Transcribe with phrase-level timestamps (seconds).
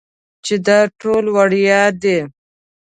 [0.45, 2.19] چې دا ټول وړيا دي.